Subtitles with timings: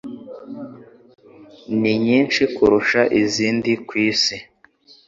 [1.79, 4.37] ninyishi kurusha izindi ku isi.